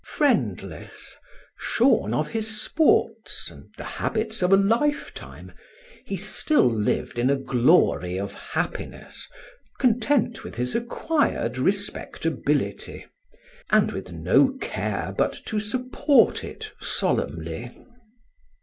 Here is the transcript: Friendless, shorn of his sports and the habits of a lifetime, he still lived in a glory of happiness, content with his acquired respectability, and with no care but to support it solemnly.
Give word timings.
Friendless, 0.07 1.15
shorn 1.59 2.11
of 2.11 2.29
his 2.29 2.59
sports 2.59 3.51
and 3.51 3.69
the 3.77 3.83
habits 3.83 4.41
of 4.41 4.51
a 4.51 4.57
lifetime, 4.57 5.51
he 6.07 6.17
still 6.17 6.65
lived 6.67 7.19
in 7.19 7.29
a 7.29 7.35
glory 7.35 8.17
of 8.17 8.33
happiness, 8.33 9.27
content 9.77 10.43
with 10.43 10.55
his 10.55 10.73
acquired 10.73 11.59
respectability, 11.59 13.05
and 13.69 13.91
with 13.91 14.11
no 14.11 14.53
care 14.59 15.13
but 15.15 15.33
to 15.45 15.59
support 15.59 16.43
it 16.43 16.73
solemnly. 16.81 17.69